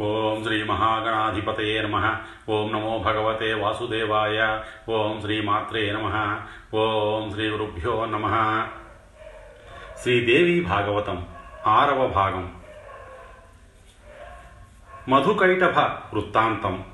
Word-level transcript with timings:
ఓం 0.00 0.44
శ్రీ 0.44 0.62
మహాగణాధిపతయే 0.62 1.82
నమ. 1.82 2.16
ఓం 2.48 2.72
నమో 2.72 2.98
భగవతే 2.98 3.54
వాసుదేవాయ. 3.54 4.60
ఓం 4.88 5.20
శ్రీ 5.20 5.40
మాత్రే 5.40 5.92
నమ. 5.92 6.38
ఓం 6.74 7.30
శ్రీ 7.30 7.48
గురుభ్యో 7.48 8.06
నమ. 8.06 8.26
శ్రీదేవి 10.02 10.60
భాగవతం 10.60 11.26
ఆరవ 11.66 12.06
భాగం. 12.06 12.54
మధుకైటభ 15.08 15.78
వృత్తాంతం. 16.14 16.84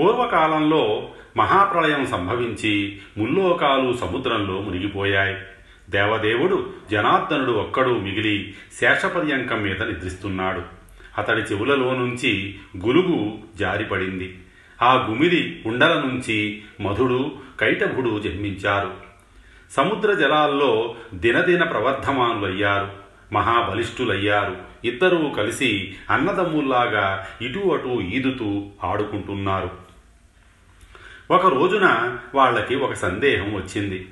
పూర్వకాలంలో 0.00 1.08
మహాప్రళయం 1.36 2.06
సంభవించి 2.06 3.00
ముల్లోకాలు 3.18 3.96
సముద్రంలో 3.96 4.60
మునిగిపోయాయి. 4.60 5.36
దేవదేవుడు 5.90 6.72
జనార్దనుడు 6.90 7.52
ఒక్కడు 7.52 7.90
మిగిలి 7.90 8.54
శేషపర్యంకం 8.80 9.62
మీద 9.62 9.82
నిద్రిస్తున్నాడు. 9.82 10.77
అతడి 11.18 11.40
చెవులలో 11.40 11.94
నుంచి 11.94 12.58
గులుగు 12.86 13.38
జారిపడింది. 13.56 14.38
ఆ 14.82 15.06
గుమిడి 15.10 15.62
ఉండల 15.66 15.94
నుంచి 15.94 16.62
మధుడు 16.80 17.32
కైటభుడు 17.60 18.20
జన్మించారు. 18.20 18.94
సముద్ర 19.70 20.12
జలాల్లో 20.12 20.94
దినదిన 21.14 21.62
ప్రవర్ధమానులయ్యారు. 21.62 22.90
మహాబలిష్ఠులయ్యారు. 23.32 24.56
ఇద్దరూ 24.84 25.28
కలిసి 25.28 25.96
అన్నదమ్ముల్లాగా 26.10 27.26
ఇటు 27.42 27.58
అటు 27.58 28.00
ఈదుతూ 28.00 28.66
ఆడుకుంటున్నారు. 28.84 29.70
ఒక 31.30 31.46
రోజున 31.46 32.18
వాళ్ళకి 32.34 32.76
ఒక 32.76 32.92
సందేహం 32.92 33.54
వచ్చింది. 33.54 34.08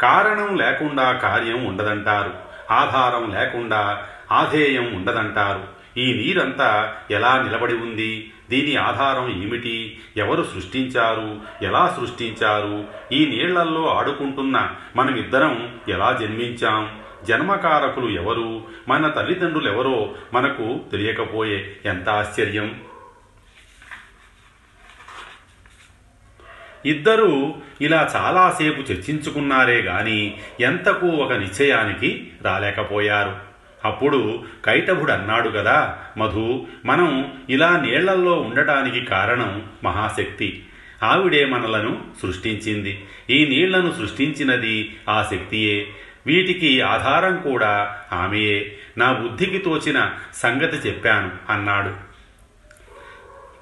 కారణం 0.00 0.56
లేకుండా 0.56 1.12
కార్యం 1.12 1.64
ఉండదంటారు. 1.64 2.34
ఆధారం 2.70 3.34
లేకుండా 3.34 4.02
ఆధేయం 4.32 4.96
ఉండదంటారు. 4.96 5.73
ఈ 5.98 6.14
నీరంతా 6.14 6.96
ఎలా 7.10 7.42
నిలబడి 7.42 7.74
ఉంది? 7.74 8.30
దీని 8.50 8.76
ఆధారం 8.76 9.42
ఏమిటి? 9.42 9.98
ఎవరు 10.16 10.42
సృష్టించారు? 10.42 11.40
ఎలా 11.62 11.96
సృష్టించారు? 12.00 12.84
ఈ 13.12 13.26
నీళ్ళల్లో 13.26 13.86
ఆడుకుంటున్న 13.86 14.76
మనమిద్దరం 14.96 15.80
ఎలా 15.88 16.18
జన్మించాం? 16.20 17.00
జన్మకారకులు 17.24 18.08
ఎవరు? 18.10 18.66
మన 18.88 19.08
తల్లిదండ్రులు 19.08 19.68
ఎవరో 19.68 20.14
మనకు 20.34 20.84
తెలియకపోయే 20.92 21.76
ఎంత 21.84 22.08
ఆశ్చర్యం! 22.08 22.80
ఇద్దరూ 26.86 27.54
ఇలా 27.80 28.10
చాలాసేపు 28.16 28.80
చర్చించుకున్నారే 28.80 29.80
గాని 29.80 30.38
ఎంతకు 30.60 31.06
ఒక 31.06 31.32
నిశ్చయానికి 31.32 32.30
రాలేకపోయారు. 32.42 33.53
అప్పుడు 33.84 34.44
కైటభుడు 34.64 35.12
అన్నాడు 35.12 35.48
కదా 35.48 35.98
మధు 36.18 36.66
మనం 36.84 37.32
ఇలా 37.50 37.80
నీళ్ళల్లో 37.80 38.32
ఉండటానికి 38.32 39.00
కారణం 39.00 39.64
మహాశక్తి. 39.84 40.64
ఆవిడే 41.02 41.44
మనలను 41.44 42.02
సృష్టించింది. 42.22 43.04
ఈ 43.30 43.46
నీళ్ళను 43.46 43.94
సృష్టించినది 43.98 44.96
ఆ 45.08 45.28
శక్తియే. 45.30 45.86
వీటికి 46.26 46.80
ఆధారం 46.80 47.36
కూడా 47.36 47.96
ఆమెయే. 48.12 48.78
నా 48.98 49.12
బుద్ధికి 49.12 49.58
తోచిన 49.58 50.10
సంగతి 50.34 50.88
చెప్పాను 50.88 51.52
అన్నాడు. 51.52 52.14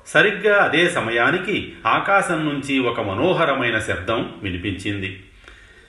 సరిగ్గా 0.06 0.62
అదే 0.62 0.89
సమయానికి 0.89 1.73
ఆకాశం 1.87 2.48
నుంచి 2.48 2.78
ఒక 2.78 3.00
మనోహరమైన 3.00 3.78
శబ్దం 3.78 4.33
వినిపించింది. 4.43 5.25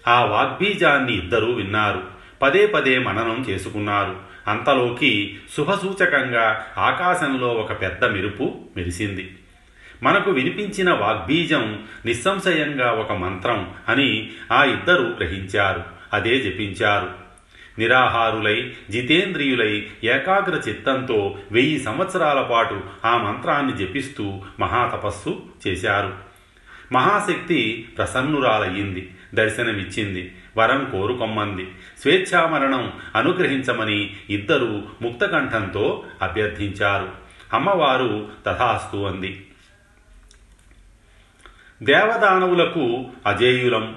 ఆ 0.08 0.26
వాగ్బీజాన్ని 0.26 1.18
ఇద్దరూ 1.18 1.52
విన్నారు. 1.52 2.13
పదే 2.42 2.66
పదే 2.66 2.98
మననం 3.00 3.46
చేసుకున్నారు. 3.50 4.16
అంతలోకి 4.48 5.40
శుభసూచకంగా 5.58 6.66
ఆకాశంలో 6.78 7.48
ఒక 7.48 7.82
పెద్ద 7.82 8.06
మెరుపు 8.06 8.56
మెరిసింది. 8.78 9.38
మనకు 10.04 10.32
వినిపించిన 10.32 10.92
వాగ్బీజం 10.92 11.84
నిస్సంశయంగా 12.06 12.92
ఒక 12.92 13.12
మంత్రం 13.12 13.74
అని 13.90 14.30
ఆ 14.52 14.64
ఇద్దరు 14.64 15.16
గ్రహించారు. 15.20 15.84
అదే 16.14 16.40
జపించారు. 16.40 17.24
నిరాహారులై 17.80 18.74
జితేంద్రియులై 18.90 19.88
ఏకాగ్ర 20.04 20.70
చిత్తంతో 20.70 21.38
వెయ్యి 21.52 21.80
సంవత్సరాల 21.80 22.42
పాటు 22.42 22.82
ఆ 23.06 23.18
మంత్రాన్ని 23.18 23.78
జపిస్తూ 23.78 24.42
మహాతపస్సు 24.60 25.42
చేశారు. 25.68 26.14
మహాశక్తి 26.92 27.90
ప్రసన్నురాలయ్యింది. 27.98 29.12
దర్శనమిచ్చింది. 29.34 30.36
వరం 30.58 30.90
కోరుకొమ్మంది. 30.92 31.72
స్వేచ్ఛామరణం 32.02 32.94
అనుగ్రహించమని 33.16 34.16
ఇద్దరు 34.30 34.84
ముక్తకంఠంతో 35.02 36.04
అభ్యర్థించారు. 36.22 37.10
అమ్మవారు 37.54 38.28
తథాస్తు 38.46 38.98
అంది. 38.98 39.46
దేవదానవులకు 41.84 43.06
అజేయులం. 43.26 43.96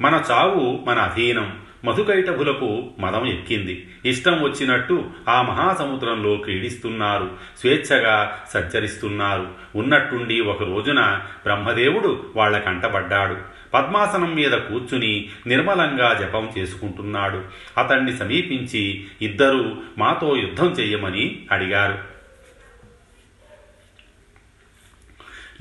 మన 0.00 0.22
చావు 0.30 0.84
మన 0.86 0.98
అధీనం. 0.98 1.60
మధుకైటభులకు 1.84 2.90
మదం 2.98 3.26
ఎక్కింది. 3.26 3.88
ఇష్టం 4.06 4.42
వచ్చినట్టు 4.42 5.10
ఆ 5.28 5.42
మహాసముద్రంలో 5.42 6.36
క్రీడిస్తున్నారు. 6.36 7.30
స్వేచ్ఛగా 7.60 8.44
సంచరిస్తున్నారు. 8.50 9.48
ఉన్నట్టుండి 9.76 10.40
ఒక 10.40 10.62
రోజున 10.62 11.00
బ్రహ్మదేవుడు 11.42 12.32
వాళ్ళ 12.36 12.58
కంటబడ్డాడు 12.58 13.36
పద్మాసనం 13.74 14.34
మీద 14.34 14.52
కూర్చుని 14.52 15.30
నిర్మలంగా 15.46 16.14
జపం 16.14 16.52
చేసుకుంటున్నాడు. 16.58 17.44
అతన్ని 17.78 18.16
సమీపించి 18.16 19.06
ఇద్దరూ 19.22 19.76
మాతో 19.98 20.36
యుద్ధం 20.36 20.66
చెయ్యమని 20.66 21.46
అడిగారు. 21.52 21.98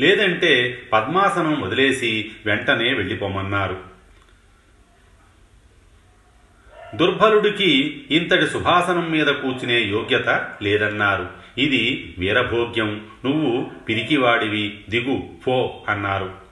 లేదంటే 0.02 0.82
పద్మాసనం 0.94 1.62
వదిలేసి 1.62 2.32
వెంటనే 2.46 2.94
వెళ్ళిపోమన్నారు. 2.94 3.90
దుర్బలుడికి 6.96 8.04
ఇంతటి 8.12 8.48
సుభాసనం 8.48 9.12
మీద 9.12 9.28
కూర్చునే 9.28 9.82
యోగ్యత 9.82 10.54
లేదన్నారు. 10.62 11.30
ఇది 11.58 12.16
వీరభోగ్యం. 12.18 13.08
నువ్వు 13.26 13.72
పిరికివాడివి. 13.90 14.80
దిగు 14.90 15.30
పో 15.48 15.86
అన్నారు. 15.90 16.49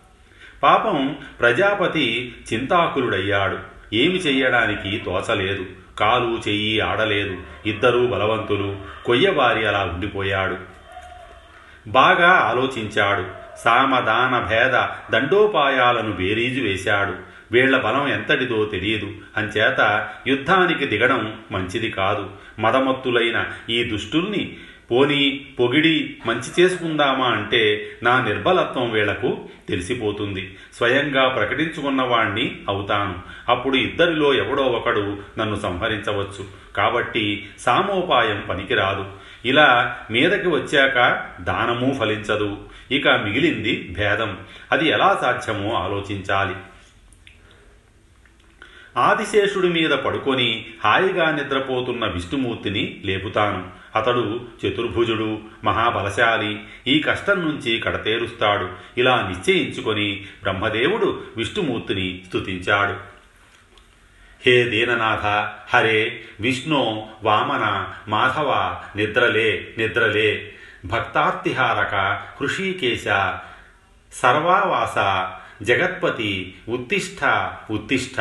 పాపం 0.63 1.18
ప్రజాపతి 1.40 2.35
చింతాకులుడయ్యాడు. 2.53 3.57
ఏమి 3.94 4.16
చెయ్యడానికి 4.16 4.97
తోచలేదు. 4.97 5.66
కాలు 6.00 6.50
చెయ్యి 6.50 6.79
ఆడలేదు. 6.79 7.38
ఇద్దరూ 7.66 8.07
బలవంతులు. 8.07 8.75
కొయ్యవారి 9.06 9.67
అలా 9.67 9.84
ఉండిపోయాడు. 9.84 10.57
బాగా 11.88 12.29
ఆలోచించాడు. 12.29 13.25
సామదాన 13.63 14.46
భేద 14.50 14.85
దండోపాయాలను 15.12 16.12
బేరీజు 16.12 16.62
వేశాడు. 16.62 17.13
వీళ్ళ 17.51 17.78
బలం 17.78 18.07
ఎంతటిదో 18.07 18.66
తెలియదు. 18.66 19.12
అంచేత 19.38 20.09
యుద్ధానికి 20.28 20.85
దిగడం 20.85 21.40
మంచిది 21.51 21.90
కాదు. 21.90 22.29
మదమత్తులైన 22.59 23.46
ఈ 23.69 23.84
దుష్టుల్ని 23.84 24.57
పోని 24.91 25.45
పొగిడి 25.59 26.17
మంచి 26.25 26.63
చేసుకుందామా 26.63 27.25
అంటే 27.25 27.91
నా 28.03 28.23
నిర్బలత్వం 28.23 28.91
వీళ్ళకు 28.91 29.45
తెలిసిపోతుంది. 29.69 30.57
స్వయంగా 30.73 31.27
ప్రకటించుకున్నవాణ్ణి 31.27 32.61
అవుతాను. 32.69 33.15
అప్పుడు 33.49 33.77
ఇద్దరిలో 33.77 34.33
ఎవడో 34.33 34.63
ఒకడు 34.63 35.17
నన్ను 35.39 35.55
సంహరించవచ్చు. 35.55 36.45
కాబట్టి 36.75 37.49
సామోపాయం 37.59 38.43
పనికిరాదు. 38.49 39.05
ఇలా 39.45 39.97
మీదకి 40.11 40.47
వచ్చాక 40.47 41.25
దానము 41.41 41.95
ఫలించదు. 41.99 42.57
ఇక 42.91 43.07
మిగిలింది 43.07 43.95
భేదం. 43.97 44.37
అది 44.71 44.89
ఎలా 44.89 45.17
సాధ్యమో 45.21 45.75
ఆలోచించాలి. 45.75 46.55
ఆదిశేషుడి 48.97 49.67
మీద 49.67 49.89
పడుకొని 49.89 50.65
హాయిగా 50.83 51.31
నిద్రపోతున్న 51.31 52.05
విష్ణుమూర్తిని 52.05 53.01
లేపుతాను. 53.05 53.77
అతడు 53.97 54.46
చతుర్భుజుడు 54.66 55.40
మహాబలశాలి. 55.64 56.59
ఈ 56.88 56.99
కష్టం 56.99 57.40
నుంచి 57.46 57.79
కడతేరుస్తాడు. 57.79 58.70
ఇలా 58.97 59.28
నిశ్చయించుకొని 59.28 60.26
బ్రహ్మదేవుడు 60.44 61.23
విష్ణుమూర్తిని 61.38 62.23
స్తుతించాడు. 62.28 63.17
హే 64.46 64.64
దీననాథ 64.64 65.26
హరే 65.76 66.22
విష్ణు 66.40 67.08
వామన 67.23 67.94
మాధవ 68.08 68.82
నిద్రలే 68.96 69.73
నిద్రలే. 69.78 70.53
భక్తార్తిహారక 70.85 72.22
హృషీకేశ 72.41 73.03
సర్వావాస 74.14 74.96
జగత్పతి 75.64 76.55
ఉత్తిష్ట 76.70 77.52
ఉత్తిష్ట. 77.72 78.20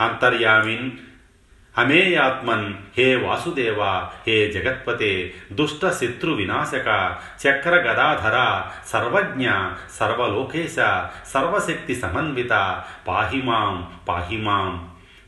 అంతర్యామిన్ 0.00 0.90
అమేయాత్మన్ 1.74 2.66
హే 2.96 3.06
వాసుదేవ 3.16 3.80
హే 4.26 4.34
జగత్పతే 4.52 5.12
దుష్ట 5.52 5.84
శత్రు 6.00 6.32
వినాశక 6.32 6.88
చక్ర 7.42 7.74
గదాధర 7.86 8.38
సర్వజ్ఞ 8.92 9.46
సర్వలోకేశ 9.98 10.76
సర్వశక్తి 11.32 11.94
సమన్విత 11.94 12.54
పాహిమాం 13.08 13.76
పాహిమాం 14.08 14.72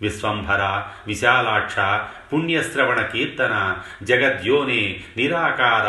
విశ్వంభర 0.02 0.62
విశాలాక్ష 1.06 1.76
పుణ్యశ్రవణ 2.31 3.00
కీర్తన 3.06 3.55
జగద్యోనే 4.02 4.82
నిరాకార 5.17 5.88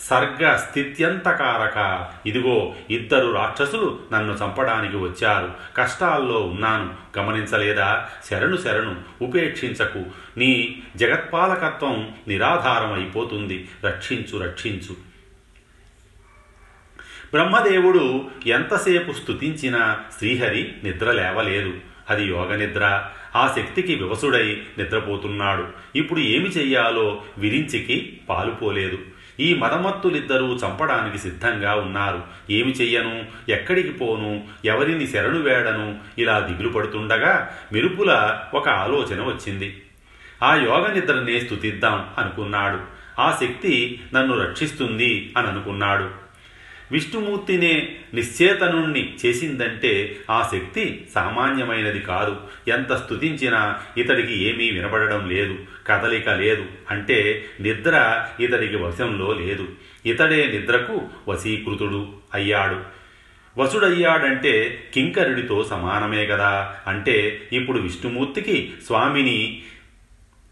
సర్గ 0.00 0.56
స్థిత్యంతకారక 0.56 2.08
ఇదిగో 2.26 2.74
ఇద్దరు 2.90 3.32
రాక్షసులు 3.32 3.98
నన్ను 4.12 4.32
చంపడానికి 4.32 4.96
వచ్చారు. 4.96 5.52
కష్టాల్లో 5.76 6.46
ఉన్నాను. 6.46 7.18
గమనించలేదా? 7.18 8.08
శరణు 8.30 8.56
శరణు 8.56 8.96
ఉపేక్షించకు. 9.22 10.04
నీ 10.36 10.82
జగత్పాలకత్వం 10.96 12.14
నిరాధారం 12.28 12.92
అయిపోతుంది 12.92 13.68
రక్షించు 13.84 14.38
రక్షించు. 14.38 15.10
బ్రహ్మదేవుడు 17.32 18.26
ఎంతసేపు 18.46 19.12
స్థుతించినా 19.12 19.98
శ్రీహరి 20.18 20.74
నిద్ర 20.84 21.12
లేవలేదు. 21.12 21.72
అది 22.10 22.24
యోగ 22.24 22.56
నిద్ర. 22.56 23.06
ఆ 23.36 23.54
శక్తికి 23.56 23.94
వివసుడై 23.94 24.62
నిద్రపోతున్నాడు. 24.78 25.66
ఇప్పుడు 25.96 26.20
ఏమి 26.20 26.48
చెయ్యాలో 26.48 27.22
విరించికి 27.38 28.20
పాలుపోలేదు. 28.28 28.98
ఈ 29.40 29.54
మదమత్తులిద్దరూ 29.54 30.46
చంపడానికి 30.46 31.18
సిద్ధంగా 31.18 31.74
ఉన్నారు. 31.74 32.22
ఏమి 32.50 32.72
చెయ్యను? 32.72 33.24
ఎక్కడికి 33.48 33.90
పోను? 33.90 34.44
ఎవరిని 34.64 35.08
శరణు 35.08 35.40
వేడను? 35.40 35.98
ఇలా 36.18 36.40
దిగులు 36.40 36.68
పడుతుండగా 36.68 37.50
మెరుపుల 37.72 38.40
ఒక 38.54 38.68
ఆలోచన 38.68 39.22
వచ్చింది. 39.22 39.82
ఆ 40.42 40.54
యోగ 40.54 40.92
నిద్రనే 40.92 41.40
స్థుతిద్దాం 41.40 42.06
అనుకున్నాడు. 42.18 43.00
ఆ 43.20 43.38
శక్తి 43.40 44.00
నన్ను 44.14 44.38
రక్షిస్తుంది 44.38 45.32
అని 45.38 45.46
అనుకున్నాడు 45.46 46.19
విష్ణుమూర్తినే 46.92 47.96
నిశ్చేతనుణ్ణి 48.14 49.16
చేసిందంటే 49.26 50.16
ఆ 50.30 50.48
శక్తి 50.52 51.06
సామాన్యమైనది 51.14 52.00
కాదు. 52.00 52.36
ఎంత 52.68 52.92
స్తుతించినా 52.92 53.78
ఇతడికి 53.96 54.44
ఏమీ 54.44 54.70
వినబడడం 54.70 55.30
లేదు 55.30 55.58
కదలిక 55.86 56.28
లేదు 56.28 56.64
అంటే 56.90 57.44
నిద్ర 57.60 58.24
ఇతడికి 58.40 58.76
వశంలో 58.76 59.32
లేదు. 59.32 59.68
ఇతడే 60.06 60.46
నిద్రకు 60.46 61.02
వశీకృతుడు 61.28 62.08
అయ్యాడు. 62.34 63.00
వసుడయ్యాడంటే 63.58 64.84
కింకరుడితో 64.94 65.64
సమానమే 65.64 66.26
కదా. 66.26 66.76
అంటే 66.86 67.48
ఇప్పుడు 67.52 67.78
విష్ణుమూర్తికి 67.78 68.72
స్వామిని 68.86 69.62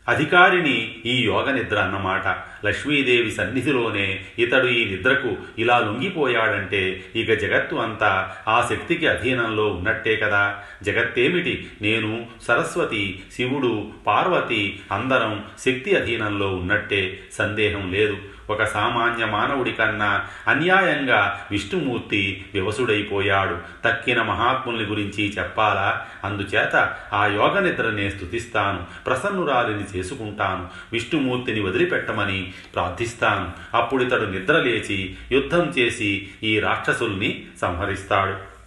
అధికారిని 0.08 0.96
ఈ 1.06 1.22
యోగ 1.22 1.50
నిద్ర 1.50 1.78
అన్నమాట. 1.78 2.26
లక్ష్మీదేవి 2.66 3.30
సన్నిధిలోనే 3.30 4.20
ఇతడు 4.38 4.66
ఈ 4.66 4.84
నిద్రకు 4.84 5.36
ఇలా 5.58 5.78
లొంగిపోయాడంటే 5.78 7.04
ఇక 7.16 7.34
జగత్తు 7.34 7.74
అంతా 7.74 8.36
ఆ 8.48 8.66
శక్తికి 8.70 9.06
అధీనంలో 9.06 9.66
ఉన్నట్టే 9.66 10.16
కదా. 10.16 10.56
జగత్తేమిటి? 10.82 11.66
నేను 11.82 12.26
సరస్వతి 12.42 13.22
శివుడు 13.36 13.90
పార్వతి 14.06 14.80
అందరం 14.92 15.44
శక్తి 15.58 15.96
అధీనంలో 15.96 16.56
ఉన్నట్టే 16.56 17.18
సందేహం 17.32 17.92
లేదు. 17.92 18.16
ఒక 18.50 18.64
సామాన్య 18.64 19.24
మానవుడి 19.24 19.72
కన్నా 19.72 20.26
అన్యాయంగా 20.48 21.46
విష్ణుమూర్తి 21.50 22.44
వివసుడైపోయాడు 22.54 23.58
తక్కిన 23.84 24.22
మహాత్ముల్ని 24.22 24.84
గురించి 24.84 25.34
చెప్పాలా? 25.38 26.06
అందుచేత 26.24 26.96
ఆ 27.12 27.26
యోగ 27.26 27.58
నిద్రనే 27.58 28.10
స్థుతిస్తాను 28.10 28.86
ప్రసన్నురాలిని 29.06 29.82
చేసుకుంటాను. 29.82 30.68
విష్ణుమూర్తిని 30.92 31.60
వదిలిపెట్టమని 31.60 32.52
ప్రార్థిస్తాను. 32.74 33.76
అప్పుడితడు 33.76 34.24
నిద్రలేచి 34.24 35.16
యుద్ధం 35.32 35.74
చేసి 35.78 36.28
ఈ 36.42 36.60
రాక్షసుల్ని 36.60 37.46
సంహరిస్తాడు. 37.60 38.58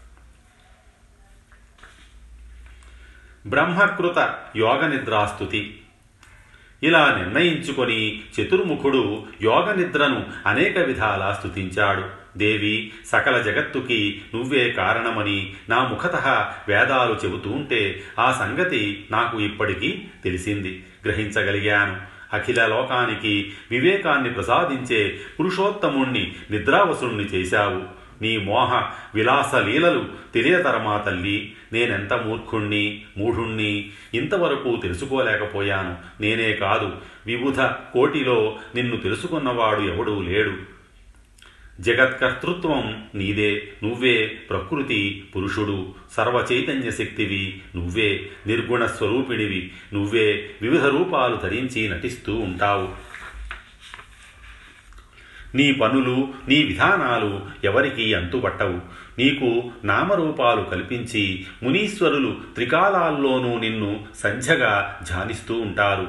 బ్రహ్మకృత 3.50 4.36
యోగ 4.56 4.88
నిద్రాస్తుతి 4.88 5.81
ఇలా 6.84 7.16
నిర్ణయించుకొని 7.18 8.22
చతుర్ముఖుడు 8.40 9.24
యోగ 9.42 9.74
నిద్రను 9.74 10.26
అనేక 10.46 10.78
విధాలా 10.78 11.34
స్థుతించాడు 11.40 12.22
దేవి 12.38 12.94
సకల 13.06 13.42
జగత్తుకి 13.42 14.22
నువ్వే 14.34 14.70
కారణమని 14.72 15.54
నా 15.70 15.88
ముఖత 15.88 16.16
వేదాలు 16.68 17.20
చెబుతుంటే 17.26 18.04
ఆ 18.20 18.32
సంగతి 18.32 19.06
నాకు 19.12 19.40
ఇప్పటికీ 19.40 20.02
తెలిసింది. 20.24 20.84
గ్రహించగలిగాను. 21.06 21.98
అఖిల 22.34 22.66
లోకానికి 22.66 23.54
వివేకాన్ని 23.72 24.30
ప్రసాదించే 24.30 25.20
పురుషోత్తముణ్ణి 25.40 26.34
నిద్రావసుణ్ణి 26.52 27.24
చేశావు. 27.24 28.01
నీ 28.22 28.38
మోహ 28.38 28.92
విలాస 29.16 29.56
లీలలు 29.56 30.06
తెలియతరమా 30.34 30.98
తల్లి. 30.98 31.54
నేనెంత 31.74 32.14
మూర్ఖుణ్ణి 32.14 33.02
మూఢుణ్ణి? 33.18 33.90
ఇంతవరకు 34.14 34.80
తెలుసుకోలేకపోయాను. 34.84 36.22
నేనే 36.22 36.54
కాదు. 36.54 36.92
విబుధ 37.26 37.62
కోటిలో 37.62 38.58
నిన్ను 38.76 38.98
తెలుసుకున్నవాడు 38.98 39.82
ఎవడూ 39.82 40.22
లేడు. 40.22 40.54
జగత్కర్తృత్వం 41.80 43.08
నీదే. 43.16 43.68
నువ్వే 43.84 44.28
ప్రకృతి 44.28 45.24
పురుషుడు. 45.36 45.96
సర్వచైతన్య 46.12 46.92
శక్తివి 46.92 47.62
నువ్వే. 47.76 48.30
నిర్గుణ 48.48 48.86
స్వరూపిణివి 48.86 49.72
నువ్వే. 49.94 50.50
వివిధ 50.62 50.86
రూపాలు 50.86 51.36
ధరించి 51.36 51.90
నటిస్తూ 51.90 52.36
ఉంటావు. 52.36 53.11
నీ 55.56 55.72
పనులు 55.72 56.28
నీ 56.48 56.64
విధానాలు 56.64 57.42
ఎవరికీ 57.64 58.14
అంతుబట్టవు. 58.14 58.80
నీకు 59.20 59.72
నామరూపాలు 59.84 60.62
కల్పించి 60.62 61.46
మునీశ్వరులు 61.64 62.38
త్రికాలాల్లోనూ 62.56 63.60
నిన్ను 63.60 64.00
సంధ్యగా 64.16 65.00
ధ్యానిస్తూ 65.08 65.54
ఉంటారు. 65.62 66.08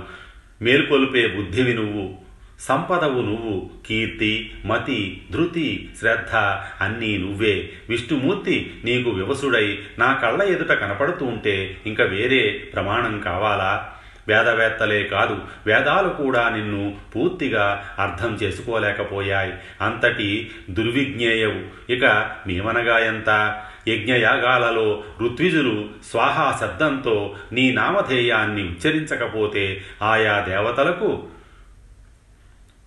మేల్కొల్పే 0.63 1.27
బుద్ధివి 1.27 1.75
నువ్వు 1.75 2.23
సంపదవు 2.61 3.23
నువ్వు 3.23 3.71
కీర్తి 3.87 4.53
మతి 4.65 5.23
ధృతి 5.31 5.91
శ్రద్ధ 5.99 6.37
అన్నీ 6.85 7.17
నువ్వే. 7.19 7.69
విష్ణుమూర్తి 7.89 8.73
నీకు 8.85 9.11
వివసుడై 9.11 9.79
నా 9.99 10.13
కళ్ళ 10.13 10.43
ఎదుట 10.43 10.73
కనపడుతూ 10.73 11.25
ఉంటే 11.25 11.77
ఇంకా 11.87 12.05
వేరే 12.05 12.71
ప్రమాణం 12.75 13.21
కావాలా? 13.21 13.92
వేదవేత్తలే 14.29 15.05
కాదు 15.05 15.41
వేదాలు 15.67 16.09
కూడా 16.09 16.49
నిన్ను 16.49 16.97
పూర్తిగా 17.17 17.95
అర్థం 17.99 18.35
చేసుకోలేకపోయాయి. 18.35 19.53
అంతటి 19.81 20.51
దుర్విజ్ఞేయవు. 20.71 21.93
ఇక 21.93 22.05
మేమనగా 22.47 22.99
ఎంత? 22.99 23.63
యజ్ఞయాగాలలో 23.89 25.05
ఋత్విజులు 25.23 25.89
స్వాహా 26.11 26.59
శబ్దంతో 26.61 27.37
నీ 27.53 27.73
నామధేయాన్ని 27.73 28.63
ఉచ్చరించకపోతే 28.63 29.85
ఆయా 30.03 30.45
దేవతలకు 30.49 31.29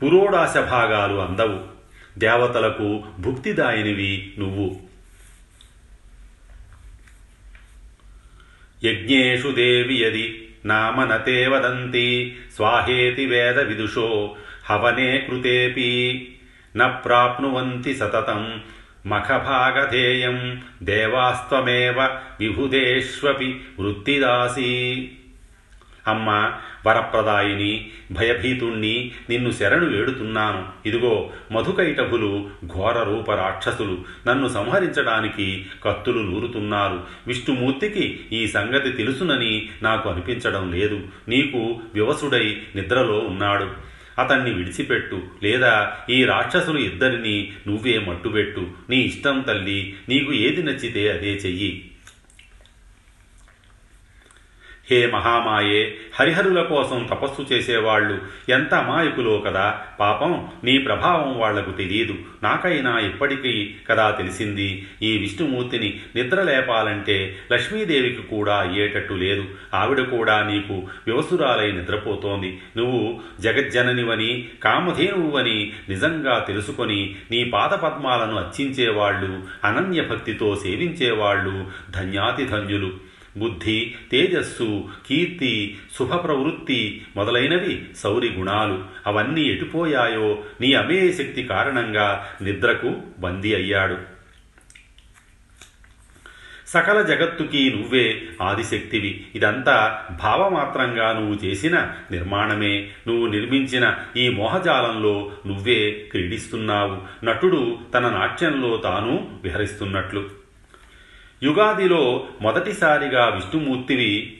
పురోడాశ 0.03 0.57
భాగాలు 0.57 1.13
అందవు. 1.13 1.59
దేవతలకు 2.19 3.03
భుక్తిదాయినివి 3.19 4.33
నువ్వు. 4.39 4.79
యజ్ఞేషు 8.83 9.47
దేవి 9.47 10.01
యది? 10.01 10.44
నామనతే 10.65 11.39
వదంతి 11.47 12.09
స్వాహేతి 12.55 13.25
వేద 13.25 13.57
విదుషో 13.65 14.09
హవనే 14.65 15.11
కృతేపి 15.27 15.91
న 16.75 16.87
ప్రాప్నువంతి 17.05 17.93
సతతం 17.93 18.41
మఖభాగధేయం 19.07 20.37
దేవాస్త్వమేవ 20.81 21.97
విభుదేష్వపి 22.39 23.49
వృత్తిదాసీ 23.79 24.71
అమ్మ 26.07 26.51
వరప్రదాయిని 26.87 27.89
భయభీతుణ్ణి 28.11 29.11
నిన్ను 29.29 29.51
శరణు 29.51 29.85
వేడుతున్నాను 29.85 30.67
ఇదిగో 30.85 31.29
మధుకైటభులు 31.51 32.49
ఘోర 32.65 33.03
రూప 33.03 33.31
రాక్షసులు 33.31 33.97
నన్ను 34.27 34.47
సంహరించడానికి 34.47 35.65
కత్తులు 35.85 36.19
నూరుతున్నారు. 36.19 37.03
విష్ణుమూర్తికి 37.27 38.19
ఈ 38.31 38.47
సంగతి 38.47 38.91
తెలుసునని 38.91 39.69
నాకు 39.83 40.09
అనిపించడం 40.09 40.71
లేదు. 40.71 40.99
నీకు 41.27 41.79
వివసుడై 41.93 42.61
నిద్రలో 42.75 43.19
ఉన్నాడు. 43.19 43.95
అతన్ని 44.21 44.53
విడిచిపెట్టు. 44.53 45.21
లేదా 45.43 45.93
ఈ 46.09 46.23
రాక్షసులు 46.23 46.79
ఇద్దరిని 46.79 47.51
నువ్వే 47.67 47.99
మట్టుబెట్టు. 47.99 48.67
నీ 48.89 48.97
ఇష్టం 48.97 49.41
తల్లి 49.41 49.95
నీకు 50.09 50.33
ఏది 50.33 50.63
నచ్చితే 50.63 51.11
అదే 51.11 51.31
చెయ్యి. 51.31 51.91
హే 54.87 55.05
మహామాయే 55.07 55.79
హరిహరుల 56.15 56.61
కోసం 56.63 57.07
తపస్సు 57.11 57.45
చేసేవాళ్ళు 57.51 58.15
ఎంత 58.49 58.73
అమాయకులో 58.73 59.39
కదా! 59.39 59.63
పాపం 59.99 60.31
నీ 60.63 60.77
ప్రభావం 60.77 61.39
వాళ్ళకు 61.39 61.71
తెలియదు 61.71 62.15
నాకైనా 62.43 62.99
ఇప్పటికీ 62.99 63.53
కదా 63.89 64.11
తెలిసింది. 64.11 64.67
ఈ 65.01 65.17
విష్ణుమూర్తిని 65.17 65.89
నిద్ర 66.15 66.41
లేపాలంటే 66.41 67.17
లక్ష్మీదేవికి 67.51 68.21
కూడా 68.27 68.55
అయ్యేటట్టు 68.57 69.13
లేదు. 69.15 69.45
ఆవిడ 69.73 70.01
కూడా 70.09 70.43
నీకు 70.43 70.75
వివసురాలై 71.07 71.71
నిద్రపోతోంది. 71.71 72.49
నువ్వు 72.77 73.01
జగజ్జననివని 73.41 74.31
కామధేనువని 74.59 75.57
నిజంగా 75.89 76.39
తెలుసుకొని 76.47 76.99
నీ 77.31 77.41
పాదపద్మాలను 77.49 78.37
అర్చించేవాళ్ళు 78.37 79.31
అనన్య 79.63 80.01
భక్తితో 80.03 80.55
సేవించేవాళ్ళు 80.63 81.55
ధన్యాతిధన్యులు. 81.91 82.91
బుద్ధి 83.37 83.95
తేజస్సు 84.11 84.89
కీర్తి 85.07 85.77
శుభ 85.99 86.13
ప్రవృత్తి 86.13 87.05
మొదలైనవి 87.15 87.85
సౌరి 87.95 88.33
గుణాలు 88.33 88.83
అవన్నీ 89.07 89.41
ఎటుపోయాయో 89.41 90.43
నీ 90.61 90.73
అమేయ 90.73 91.11
శక్తి 91.11 91.43
కారణంగా 91.43 92.29
నిద్రకు 92.41 92.95
బందీ 93.19 93.53
అయ్యాడు. 93.53 93.97
సకల 96.67 97.01
జగత్తుకి 97.01 97.73
నువ్వే 97.73 98.21
ఆదిశక్తివి. 98.41 99.25
ఇదంతా 99.35 100.05
భావమాత్రంగా 100.23 101.13
నువ్వు 101.13 101.45
చేసిన 101.45 101.91
నిర్మాణమే. 102.11 102.89
నువ్వు 103.07 103.27
నిర్మించిన 103.27 103.95
ఈ 104.17 104.29
మోహజాలంలో 104.29 105.31
నువ్వే 105.47 105.91
క్రీడిస్తున్నావు. 106.11 107.25
నటుడు 107.25 107.77
తన 107.93 108.09
నాట్యంలో 108.09 108.77
తాను 108.77 109.39
విహరిస్తున్నట్లు. 109.43 110.44
యుగాదిలో 111.45 112.27
మొదటిసారిగా 112.41 113.27
విష్ణుమూర్తివి 113.27 114.33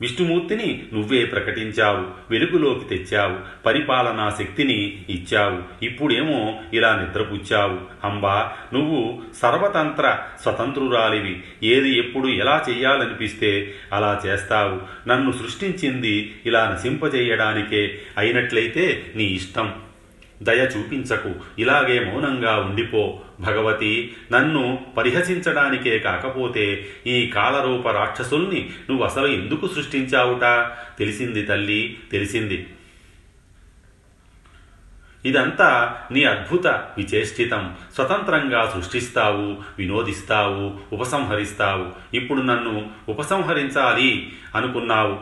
విష్ణుమూర్తిని 0.00 0.82
నువ్వే 0.92 1.24
ప్రకటించావు 1.24 2.06
వెలుగులోకి 2.30 2.96
తెచ్చావు 2.96 3.64
పరిపాలనా 3.66 4.30
శక్తిని 4.30 5.04
ఇచ్చావు 5.10 5.84
ఇప్పుడేమో 5.84 6.60
ఇలా 6.74 6.96
నిద్రపుచ్చావు. 6.96 8.06
అంబా 8.06 8.52
నువ్వు 8.74 9.22
సర్వతంత్ర 9.36 10.18
స్వతంత్రురాలివి. 10.42 11.42
ఏది 11.62 11.98
ఎప్పుడు 11.98 12.28
ఎలా 12.28 12.64
చెయ్యాలనిపిస్తే 12.70 13.74
అలా 13.92 14.22
చేస్తావు. 14.26 15.08
నన్ను 15.08 15.32
సృష్టించింది 15.32 16.34
ఇలా 16.46 16.76
నశింపజేయడానికే 16.78 17.98
అయినట్లయితే 18.18 19.12
నీ 19.16 19.24
ఇష్టం. 19.24 19.74
దయ 20.42 20.58
చూపించకు. 20.58 21.34
ఇలాగే 21.58 22.12
మౌనంగా 22.12 22.56
ఉండిపో. 22.56 23.20
భగవతి 23.40 24.16
నన్ను 24.32 24.86
పరిహసించడానికే 24.96 25.98
కాకపోతే 25.98 26.86
ఈ 27.06 27.26
కాలరూప 27.26 27.88
రాక్షసుల్ని 27.88 28.70
నువ్వు 28.90 29.04
అసలు 29.04 29.26
ఎందుకు 29.26 29.66
సృష్టించావుట? 29.66 30.70
తెలిసింది 30.98 31.42
తల్లి 31.42 31.98
తెలిసింది. 32.12 32.66
ఇదంతా 35.24 36.00
నీ 36.12 36.24
అద్భుత 36.24 36.66
విచేష్టితం. 36.66 37.74
స్వతంత్రంగా 37.94 38.72
సృష్టిస్తావు 38.74 39.56
వినోదిస్తావు 39.78 40.94
ఉపసంహరిస్తావు. 40.94 42.16
ఇప్పుడు 42.16 42.42
నన్ను 42.42 42.90
ఉపసంహరించాలి 43.08 44.32
అనుకున్నావు. 44.54 45.18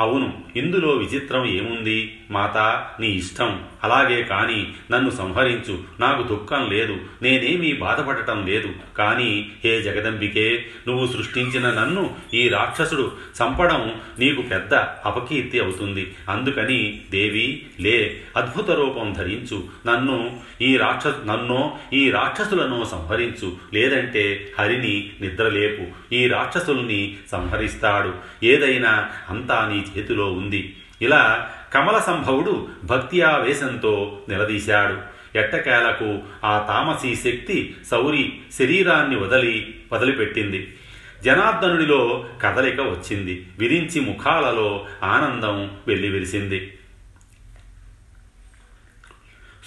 అవును 0.00 0.38
ఇందులో 0.56 0.88
విచిత్రం 0.88 1.46
ఏముంది? 1.46 2.17
మాత 2.30 2.86
నీ 3.00 3.08
ఇష్టం. 3.08 3.62
అలాగే 3.84 4.22
కాని 4.22 4.72
నన్ను 4.90 5.10
సంహరించు. 5.10 5.78
నాకు 6.00 6.22
దుఃఖం 6.22 6.70
లేదు. 6.70 6.96
నేనేమీ 7.22 7.72
బాధపడటం 7.72 8.46
లేదు. 8.46 8.68
కానీ 8.98 9.52
హే 9.64 9.82
జగదంబికే 9.82 10.66
నువ్వు 10.88 11.06
సృష్టించిన 11.06 11.70
నన్ను 11.70 12.14
ఈ 12.34 12.48
రాక్షసుడు 12.48 13.12
చంపడం 13.42 14.00
నీకు 14.18 14.42
పెద్ద 14.42 14.74
అపకీర్తి 14.74 15.60
అవుతుంది. 15.60 16.14
అందుకని 16.28 17.00
దేవి 17.10 17.66
లే 17.80 18.20
అద్భుత 18.36 18.70
రూపం 18.70 19.12
ధరించు. 19.12 19.64
నన్ను 19.86 20.40
ఈ 20.62 20.76
రాక్ష 20.76 21.06
నన్ను 21.06 21.78
ఈ 21.92 22.10
రాక్షసులను 22.10 22.84
సంహరించు. 22.84 23.56
లేదంటే 23.74 24.52
హరిని 24.58 25.10
నిద్రలేపు. 25.20 26.14
ఈ 26.14 26.28
రాక్షసుల్ని 26.28 27.16
సంహరిస్తాడు. 27.32 28.14
ఏదైనా 28.44 29.08
అంతా 29.28 29.68
నీ 29.72 30.00
చేతిలో 30.00 30.32
ఉంది. 30.32 30.76
ఇలా 31.02 31.50
కమల 31.74 31.98
సంభవుడు 31.98 32.68
భక్తి 32.84 33.22
ఆవేశంతో 33.22 34.18
నిలదీశాడు. 34.28 35.18
ఎట్టకేలకు 35.38 36.18
ఆ 36.44 36.58
తామసీ 36.68 37.14
శక్తి 37.14 37.76
సౌరి 37.90 38.38
శరీరాన్ని 38.58 39.16
వదలి 39.16 39.80
వదిలిపెట్టింది. 39.92 40.76
జనార్దనుడిలో 41.24 42.26
కదలిక 42.42 42.80
వచ్చింది. 42.80 43.46
విరించి 43.58 44.00
ముఖాలలో 44.00 44.86
ఆనందం 45.02 45.70
వెల్లివిరిసింది. 45.88 46.78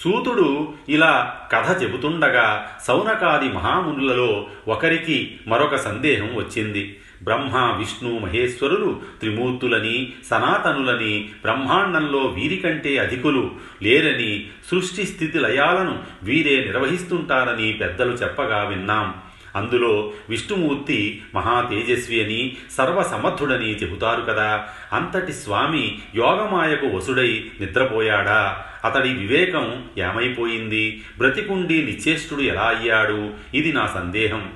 సూతుడు 0.03 0.73
ఇలా 0.89 1.39
కథ 1.51 1.83
చెబుతుండగా 1.83 2.77
సౌనకాది 2.87 3.49
మహామునులలో 3.49 4.47
ఒకరికి 4.67 5.39
మరొక 5.47 5.75
సందేహం 5.75 6.35
వచ్చింది. 6.35 6.99
బ్రహ్మ 7.23 7.75
విష్ణు 7.79 8.19
మహేశ్వరులు 8.19 9.01
త్రిమూర్తులని 9.19 10.13
సనాతనులని 10.29 11.29
బ్రహ్మాండంలో 11.41 12.19
వీరికంటే 12.19 12.97
అధికులు 12.97 13.51
లేరని 13.83 14.47
సృష్టి 14.71 15.03
స్థితి 15.05 15.39
లయాలను 15.39 15.99
వీరే 16.23 16.65
నిర్వహిస్తుంటారని 16.65 17.73
పెద్దలు 17.73 18.11
చెప్పగా 18.11 18.63
విన్నాం. 18.63 19.13
అందులో 19.55 20.13
విష్ణుమూర్తి 20.29 21.21
మహా 21.35 21.61
తేజస్వి 21.61 22.23
అని 22.23 22.57
సర్వసమర్థుడని 22.71 23.75
చెబుతారు 23.75 24.21
కదా. 24.21 24.67
అంతటి 24.93 25.33
స్వామి 25.33 25.99
యోగమాయకు 26.15 26.87
వసుడై 26.87 27.45
నిద్రపోయాడా? 27.59 28.65
అతడి 28.85 29.09
వివేకం 29.09 29.83
ఏమైపోయింది? 29.97 31.03
బ్రతికుండి 31.17 31.83
నిశ్చేష్టుడు 31.85 32.41
ఎలా 32.41 32.61
అయ్యాడు? 32.61 33.33
ఇది 33.53 33.73
నా 33.73 33.87
సందేహం. 33.87 34.49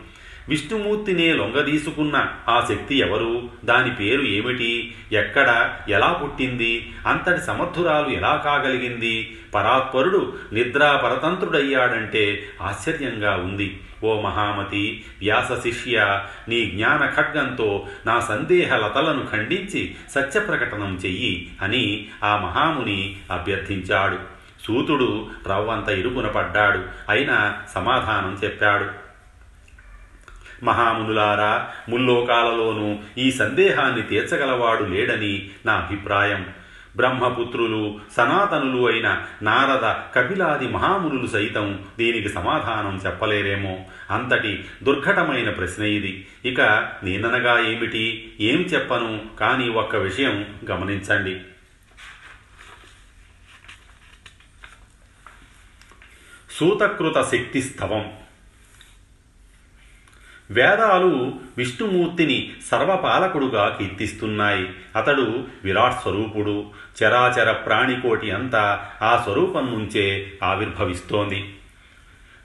విష్ణుమూర్తినే 0.50 1.34
లొంగదీసుకున్న 1.34 2.28
ఆ 2.50 2.66
శక్తి 2.70 2.96
ఎవరు? 2.96 3.50
దాని 3.66 3.96
పేరు 3.96 4.22
ఏమిటి? 4.22 4.96
ఎక్కడ? 5.12 5.74
ఎలా 5.90 6.14
పుట్టింది? 6.14 6.94
అంతటి 7.08 7.42
సమర్థురాలు 7.42 8.08
ఎలా 8.08 8.42
కాగలిగింది? 8.46 9.38
పరాత్పరుడు 9.56 10.34
నిద్రా 10.54 10.96
పరతంత్రుడయ్యాడంటే 10.96 12.44
ఆశ్చర్యంగా 12.62 13.32
ఉంది. 13.32 13.80
ఓ 14.04 14.22
మహామతి 14.22 15.06
వ్యాస 15.20 15.62
శిష్య 15.64 16.24
నీ 16.48 16.66
జ్ఞాన 16.66 17.12
ఖడ్గంతో 17.16 17.88
నా 18.06 18.20
సందేహ 18.20 18.76
లతలను 18.76 19.28
ఖండించి 19.32 19.96
సత్యప్రకటనం 20.12 21.00
చెయ్యి 21.06 21.52
అని 21.62 22.08
ఆ 22.24 22.38
మహాముని 22.38 23.16
అభ్యర్థించాడు. 23.32 24.18
సూతుడు 24.66 25.28
రవ్వంత 25.48 25.90
ఇరుకున 25.90 26.28
పడ్డాడు. 26.28 26.80
అయినా 27.10 27.58
సమాధానం 27.76 28.40
చెప్పాడు. 28.44 29.05
మహామునులారా 30.64 31.72
ముల్లోకాలలోనూ 31.90 33.00
ఈ 33.18 33.32
సందేహాన్ని 33.32 34.02
తీర్చగలవాడు 34.02 34.84
లేడని 34.84 35.50
నా 35.66 35.74
అభిప్రాయం. 35.74 36.54
బ్రహ్మపుత్రులు 36.96 38.00
సనాతనులు 38.18 38.88
అయిన 38.88 39.22
నారద 39.42 40.16
కపిలాది 40.16 40.68
మహామునులు 40.68 41.28
సైతం 41.28 41.86
దీనికి 41.98 42.30
సమాధానం 42.30 43.02
చెప్పలేరేమో. 43.06 43.86
అంతటి 44.12 44.66
దుర్ఘటమైన 44.84 45.50
ప్రశ్న 45.50 45.84
ఇది. 45.84 46.28
ఇక 46.46 46.62
నేననగా 47.04 47.60
ఏమిటి? 47.60 48.34
ఏం 48.40 48.62
చెప్పను? 48.62 49.26
కానీ 49.40 49.70
ఒక్క 49.70 49.96
విషయం 49.96 50.60
గమనించండి. 50.72 51.42
సూతకృత 56.60 57.22
శక్తి 57.22 57.62
స్తవం 57.62 58.12
వేదాలు 60.52 61.34
విష్ణుమూర్తిని 61.58 62.54
సర్వపాలకుడుగా 62.72 63.76
కీర్తిస్తున్నాయి. 63.80 64.70
అతడు 64.96 65.44
విరాట్ 65.64 66.02
స్వరూపుడు. 66.02 66.66
చరాచర 67.04 67.52
ప్రాణికోటి 67.52 68.32
అంతా 68.32 68.86
ఆ 69.02 69.22
స్వరూపం 69.24 69.66
నుంచే 69.66 70.32
ఆవిర్భవిస్తోంది. 70.44 71.54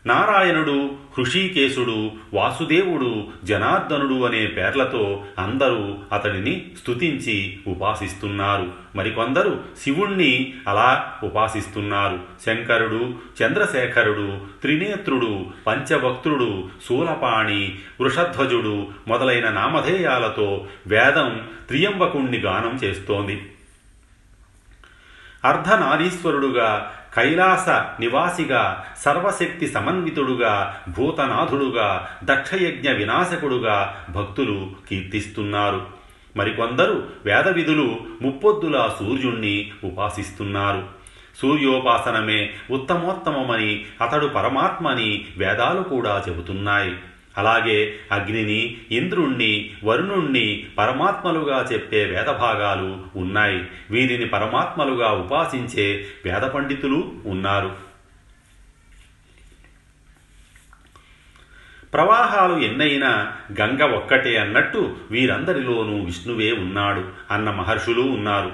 నారాయణుడు 0.07 0.91
హృషీకేశుడు 1.19 2.11
వాసుదేవుడు 2.35 3.27
జనార్దనుడు 3.45 4.25
అనే 4.25 4.47
పేర్లతో 4.47 5.25
అందరూ 5.39 5.99
అతడిని 6.13 6.71
స్తుతించి 6.83 7.61
ఉపాసిస్తున్నారు. 7.67 8.73
మరికొందరు 8.97 9.65
శివుణ్ణి 9.83 10.55
అలా 10.69 11.19
ఉపాసిస్తున్నారు. 11.25 12.19
శంకరుడు 12.47 13.15
చంద్రశేఖరుడు 13.43 14.39
త్రినేత్రుడు 14.63 15.47
పంచభక్తుడు 15.67 16.69
శూలపాణి 16.89 17.79
వృషధ్వజుడు 18.01 18.87
మొదలైన 19.09 19.49
నామధేయాలతో 19.49 20.67
వేదం 20.87 21.41
త్రియంబకుణ్ణి 21.69 22.39
గానం 22.39 22.81
చేస్తోంది. 22.85 23.53
అర్ధనారీశ్వరుడుగా 25.45 26.95
కైలాస 27.15 27.69
నివాసిగా 28.01 28.85
సర్వశక్తి 28.99 29.67
సమన్వితుడుగా 29.67 30.81
భూతనాథుడుగా 30.89 32.09
దక్షయజ్ఞ 32.25 32.91
వినాశకుడుగా 32.91 34.07
భక్తులు 34.11 34.71
కీర్తిస్తున్నారు. 34.91 35.87
మరికొందరు 36.37 37.09
వేదవిధులు 37.25 38.01
ముప్పొద్దుల 38.23 38.91
సూర్యుణ్ణి 38.99 39.73
ఉపాసిస్తున్నారు. 39.85 40.89
సూర్యోపాసనమే 41.43 42.51
ఉత్తమోత్తమమని 42.71 43.85
అతడు 44.01 44.27
పరమాత్మని 44.27 45.25
వేదాలు 45.37 45.83
కూడా 45.83 46.25
చెబుతున్నాయి. 46.29 46.97
అలాగే 47.39 47.99
అగ్నిని 48.13 48.79
ఇంద్రుణ్ణి 48.91 49.75
వరుణుణ్ణి 49.85 50.67
పరమాత్మలుగా 50.79 51.69
చెప్పే 51.73 52.05
వేదభాగాలు 52.05 53.05
ఉన్నాయి. 53.17 53.69
వీరిని 53.91 54.27
పరమాత్మలుగా 54.27 55.13
ఉపాసించే 55.13 56.07
వేద 56.25 56.43
పండితులు 56.43 57.13
ఉన్నారు. 57.27 57.91
ప్రవాహాలు 61.93 62.59
ఎన్నైనా 62.59 63.33
గంగ 63.61 63.83
ఒక్కటే 63.83 64.37
అన్నట్టు 64.37 64.97
వీరందరిలోనూ 65.11 66.05
విష్ణువే 66.05 66.53
ఉన్నాడు 66.53 67.09
అన్న 67.31 67.51
మహర్షులు 67.51 68.01
ఉన్నారు. 68.01 68.53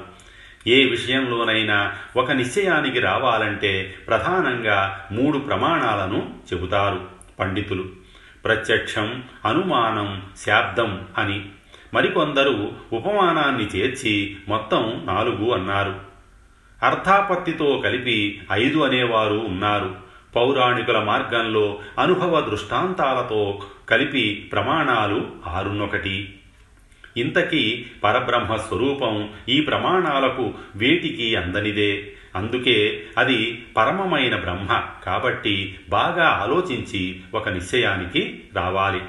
ఏ 0.66 0.84
విషయంలోనైనా 0.84 1.94
ఒక 2.16 2.30
నిశ్చయానికి 2.30 3.00
రావాలంటే 3.00 3.94
ప్రధానంగా 4.06 5.08
మూడు 5.12 5.38
ప్రమాణాలను 5.38 6.34
చెబుతారు 6.52 7.06
పండితులు. 7.38 8.05
ప్రత్యక్షం 8.46 9.22
అనుమానం 9.44 10.22
శాబ్దం 10.46 11.06
అని 11.18 11.44
మరికొందరు 11.94 12.72
ఉపమానాన్ని 12.92 13.64
చేర్చి 13.64 14.36
మొత్తం 14.48 15.02
నాలుగు 15.04 15.50
అన్నారు. 15.50 15.94
అర్థాపత్తితో 16.82 17.80
కలిపి 17.84 18.42
ఐదు 18.52 18.78
అనేవారు 18.78 19.34
ఉన్నారు. 19.34 19.94
పౌరాణికుల 20.36 20.98
మార్గంలో 20.98 21.78
అనుభవ 21.98 22.40
దృష్టాంతాలతో 22.40 23.62
కలిపి 23.88 24.50
ప్రమాణాలు 24.52 25.26
ఆరున్నొకటి. 25.46 26.34
ఇంతకీ 27.16 27.86
పరబ్రహ్మ 28.04 28.56
స్వరూపం 28.56 29.30
ఈ 29.48 29.60
ప్రమాణాలకు 29.60 30.54
వేటికి 30.76 31.36
అందనిదే? 31.36 32.12
అందుకే 32.36 33.06
అది 33.18 33.64
పరమమైన 33.76 34.36
బ్రహ్మ 34.36 34.82
కాబట్టి 35.04 35.78
బాగా 35.88 36.28
ఆలోచించి 36.28 37.20
ఒక 37.34 37.48
నిశ్చయానికి 37.48 38.44
రావాలి. 38.56 39.00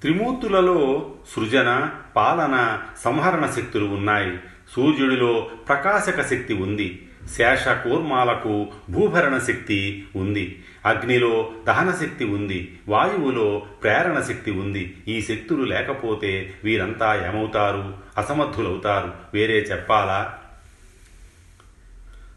త్రిమూర్తులలో 0.00 1.12
సృజన 1.28 1.90
పాలన 2.16 2.82
సంహరణ 2.98 3.46
శక్తులు 3.46 3.84
ఉన్నాయి. 3.84 4.38
సూర్యుడిలో 4.72 5.50
ప్రకాశక 5.68 6.22
శక్తి 6.22 6.54
ఉంది. 6.54 7.08
శేష 7.36 7.68
కూర్మాలకు 7.68 8.68
భూభరణ 8.90 9.38
శక్తి 9.38 10.06
ఉంది. 10.16 10.64
అగ్నిలో 10.86 11.52
దహన 11.66 11.90
శక్తి 11.90 12.24
ఉంది. 12.24 12.78
వాయువులో 12.88 13.66
ప్రేరణ 13.82 14.20
శక్తి 14.20 14.50
ఉంది. 14.50 14.96
ఈ 15.08 15.20
శక్తులు 15.20 15.64
లేకపోతే 15.64 16.54
వీరంతా 16.64 17.28
ఏమవుతారు? 17.28 17.94
అసమర్థులవుతారు. 18.18 19.12
వేరే 19.34 19.58
చెప్పాలా? 19.58 20.38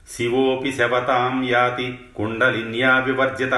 శివోపి 0.07 0.71
శవతాం 0.71 1.47
యాతి 1.49 1.99
కుండలిన్యా 2.15 2.99
వివర్జిత 2.99 3.55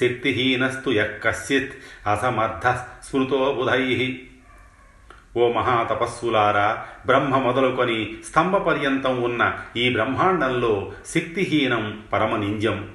శక్తిహీనస్తు 0.00 0.90
యక్కశ్చిత్ 0.90 1.74
అసమర్థ 2.08 2.66
స్మృతో 3.04 3.52
బుధై. 3.58 4.20
ఓ 5.36 5.52
మహాతపస్సులారా 5.52 6.84
బ్రహ్మ 7.06 7.38
మొదలుకొని 7.38 8.16
స్తంభ 8.24 8.56
పర్యంతం 8.56 9.22
ఉన్న 9.22 9.42
ఈ 9.76 9.90
బ్రహ్మాండంలో 9.90 10.92
శక్తిహీనం 11.06 12.02
పరమనింజం. 12.12 12.88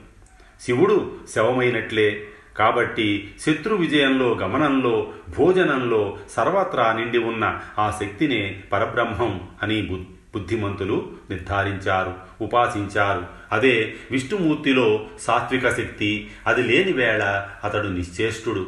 శివుడు 0.61 1.17
శవమైనట్లే 1.35 2.25
కాబట్టి 2.57 3.33
శత్రు 3.41 3.75
విజయంలో 3.75 4.29
గమనంలో 4.35 5.11
భోజనంలో 5.37 6.17
సర్వత్రా 6.35 6.93
నిండి 6.93 7.17
ఉన్న 7.17 7.61
ఆ 7.77 7.97
శక్తినే 7.99 8.63
పరబ్రహ్మం 8.73 9.47
అని 9.63 9.81
బుద్ధి 9.81 10.18
బుద్ధిమంతులు 10.35 11.13
నిర్ధారించారు 11.29 12.13
ఉపాసించారు. 12.41 13.25
అదే 13.51 13.95
విష్ణుమూర్తిలో 14.11 15.07
సాత్విక 15.21 15.69
శక్తి 15.69 16.31
అది 16.47 16.63
లేని 16.63 16.91
వేళ 16.91 17.47
అతడు 17.63 17.87
నిశ్చేష్టుడు. 17.87 18.67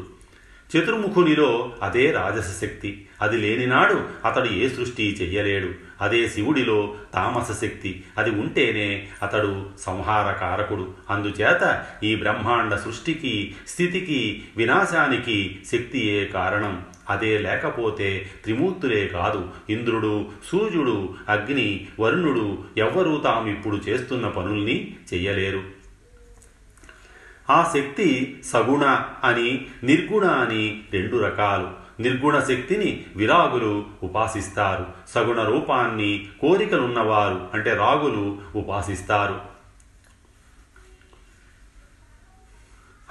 చతుర్ముఖునిలో 0.77 1.74
అదే 1.84 2.12
రాజస 2.12 2.62
శక్తి 2.62 3.06
అది 3.22 3.38
లేనినాడు 3.38 4.06
అతడు 4.25 4.46
ఏ 4.46 4.70
సృష్టి 4.70 5.20
చెయ్యలేడు. 5.22 5.70
అదే 6.01 6.29
శివుడిలో 6.29 6.96
తామస 7.13 7.62
శక్తి 7.62 8.03
అది 8.17 8.29
ఉంటేనే 8.29 9.08
అతడు 9.24 9.70
సంహారకారకుడు. 9.79 10.93
అందుచేత 11.10 11.86
ఈ 12.03 12.15
బ్రహ్మాండ 12.15 12.75
సృష్టికి 12.75 13.55
స్థితికి 13.67 14.43
వినాశానికి 14.58 15.60
శక్తియే 15.72 16.25
కారణం. 16.25 16.86
అదే 17.10 17.38
లేకపోతే 17.38 18.29
త్రిమూర్తులే 18.43 19.08
కాదు. 19.08 19.50
ఇంద్రుడు 19.70 20.25
సూర్యుడు 20.48 21.13
అగ్ని 21.29 21.88
వరుణుడు 22.00 22.63
ఎవ్వరూ 22.77 23.17
తామిప్పుడు 23.17 23.75
చేస్తున్న 23.75 24.27
పనుల్ని 24.27 24.96
చెయ్యలేరు. 25.13 25.63
ఆ 27.50 27.72
శక్తి 27.74 28.39
సగుణ 28.46 29.00
అని 29.24 29.66
నిర్గుణ 29.83 30.24
అని 30.24 30.81
రెండు 30.94 31.18
రకాలు. 31.18 31.80
నిర్గుణ 32.01 32.40
శక్తిని 32.40 33.05
విరాగులు 33.16 33.85
ఉపాసిస్తారు. 34.03 34.87
సగుణ 35.09 35.44
రూపాన్ని 35.44 36.29
కోరికలున్నవారు 36.42 37.50
అంటే 37.53 37.74
రాగులు 37.74 38.42
ఉపాసిస్తారు. 38.55 39.42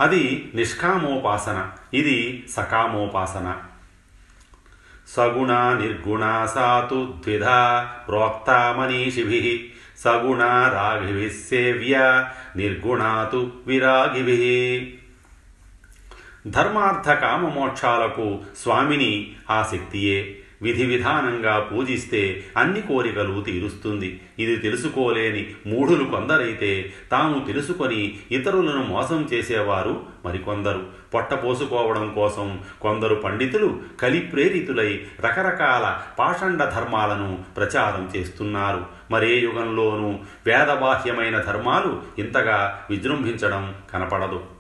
అది 0.01 0.53
నిష్కామోపాసన. 0.55 1.71
ఇది 1.95 2.47
సకామోపాసన. 2.51 3.57
సగుణ 5.09 5.53
నిర్గుణ 5.53 6.49
సాతు 6.55 7.15
ద్విధ 7.25 7.45
ప్రోక్త 8.09 8.75
మనీషిభి. 8.79 9.73
సగుణ 9.99 10.43
రాఘిభి 10.73 11.31
సేవ్య 11.31 12.29
నిర్గుణాతు 12.57 13.53
విరాగిభి 13.67 15.00
ధర్మార్థ 16.47 17.11
కామమోక్షాలకు 17.11 18.39
స్వామిని 18.57 19.33
ఆ 19.51 19.69
శక్తియే. 19.73 20.39
విధి 20.63 20.87
విధానంగా 20.87 21.59
పూజిస్తే 21.59 22.45
అన్ని 22.57 22.81
కోరికలు 22.83 23.41
తీరుస్తుంది. 23.41 24.21
ఇది 24.39 24.57
తెలుసుకోలేని 24.57 25.51
మూఢులు 25.67 26.05
కొందరైతే 26.05 26.93
తాము 27.13 27.47
తెలుసుకొని 27.47 28.19
ఇతరులను 28.31 28.83
మోసం 28.83 29.29
చేసేవారు 29.33 30.03
మరికొందరు. 30.25 30.87
పొట్టపోసుకోవడం 31.15 32.13
కోసం 32.15 32.61
కొందరు 32.81 33.15
పండితులు 33.15 33.81
కలిప్రేరితులై 34.01 35.01
రకరకాల 35.21 35.99
పాషండ 36.19 36.65
ధర్మాలను 36.65 37.39
ప్రచారం 37.57 38.11
చేస్తున్నారు. 38.17 38.87
మరే 39.11 39.37
యుగంలోనూ 39.39 40.19
వేదబాహ్యమైన 40.47 41.39
ధర్మాలు 41.41 42.03
ఇంతగా 42.19 42.87
విజృంభించడం 42.91 43.75
కనపడదు. 43.93 44.60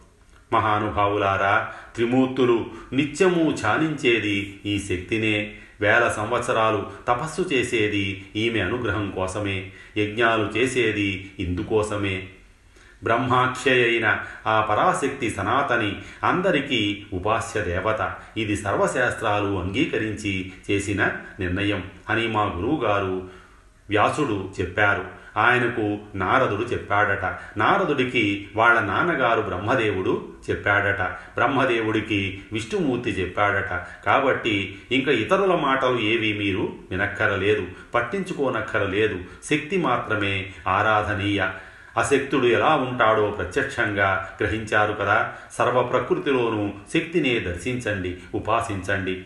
మహానుభావులారా 0.53 1.73
త్రిమూర్తులు 1.95 2.67
నిత్యము 2.93 3.53
ధ్యానించేది 3.53 4.61
ఈ 4.67 4.79
శక్తినే. 4.79 5.55
వేల 5.81 6.13
సంవత్సరాలు 6.17 6.87
తపస్సు 7.09 7.43
చేసేది 7.43 8.27
ఈమె 8.37 8.61
అనుగ్రహం 8.61 9.11
కోసమే. 9.11 9.71
యజ్ఞాలు 9.97 10.59
చేసేది 10.59 11.31
ఇందుకోసమే. 11.39 12.29
బ్రహ్మాక్షయైన 13.03 14.21
ఆ 14.47 14.61
పరాశక్తి 14.61 15.31
సనాతని 15.31 15.97
అందరికీ 16.25 17.05
ఉపాస్య 17.13 17.61
దేవత. 17.61 18.15
ఇది 18.37 18.57
సర్వశాస్త్రాలు 18.57 19.59
అంగీకరించి 19.59 20.53
చేసిన 20.71 21.11
నిర్ణయం 21.41 21.85
అని 22.11 22.29
మా 22.29 22.43
గురువుగారు 22.43 23.29
వ్యాసుడు 23.89 24.51
చెప్పారు. 24.61 25.20
ఆయనకు 25.37 25.99
నారదుడు 26.14 26.62
చెప్పాడట. 26.62 27.25
నారదుడికి 27.59 28.49
వాళ్ళ 28.57 28.81
నాన్నగారు 28.81 29.40
బ్రహ్మదేవుడు 29.40 30.29
చెప్పాడట. 30.51 31.03
బ్రహ్మదేవుడికి 31.03 32.40
విష్ణుమూర్తి 32.53 33.11
చెప్పాడట. 33.11 34.05
కాబట్టి 34.07 34.79
ఇంకా 34.93 35.12
ఇతరుల 35.12 35.55
మాటలు 35.55 36.01
ఏవి 36.01 36.33
మీరు 36.38 36.73
వినక్కరలేదు. 36.90 37.66
పట్టించుకోనక్కరలేదు. 37.95 39.19
శక్తి 39.51 39.79
మాత్రమే 39.79 40.53
ఆరాధనీయ. 40.69 41.47
అశక్తుడు 41.99 42.47
ఎలా 42.47 42.75
ఉంటాడో 42.75 43.31
ప్రత్యక్షంగా 43.31 44.29
గ్రహించారు 44.43 44.93
కదా. 44.93 45.33
సర్వ 45.59 45.83
ప్రకృతిలోనూ 45.83 46.71
శక్తినే 46.95 47.38
దర్శించండి 47.38 48.16
ఉపాసించండి. 48.35 49.23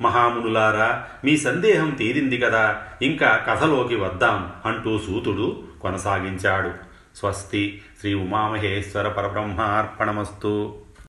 మహామునులారా 0.00 1.04
మీ 1.24 1.36
సందేహం 1.36 1.90
తీరింది 1.90 2.38
కదా. 2.38 2.82
ఇంకా 3.02 3.44
కథలోకి 3.48 3.96
వద్దాం 3.96 4.52
అంటూ 4.66 4.98
సూతుడు 4.98 5.62
కొనసాగించాడు. 5.80 6.70
స్వస్తి 7.16 7.82
శ్రీ 8.00 8.14
ఉమామహేశ్వర 8.14 9.08
పరబ్రహ్మార్పణమస్తు. 9.08 10.74